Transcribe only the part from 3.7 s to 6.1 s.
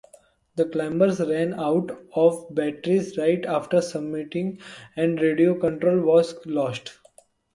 summiting and radio contact